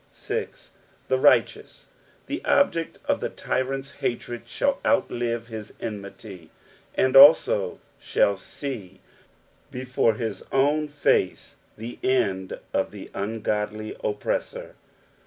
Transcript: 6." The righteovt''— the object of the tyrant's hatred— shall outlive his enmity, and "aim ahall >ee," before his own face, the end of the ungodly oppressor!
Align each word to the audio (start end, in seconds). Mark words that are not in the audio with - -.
6." 0.13 0.71
The 1.09 1.17
righteovt''— 1.19 1.85
the 2.25 2.43
object 2.43 2.97
of 3.05 3.19
the 3.19 3.29
tyrant's 3.29 3.91
hatred— 3.97 4.41
shall 4.49 4.79
outlive 4.83 5.45
his 5.49 5.73
enmity, 5.79 6.49
and 6.95 7.15
"aim 7.15 7.21
ahall 7.21 8.63
>ee," 8.63 8.99
before 9.69 10.15
his 10.15 10.43
own 10.51 10.87
face, 10.87 11.57
the 11.77 11.99
end 12.01 12.57
of 12.73 12.89
the 12.89 13.11
ungodly 13.13 13.95
oppressor! 14.03 14.73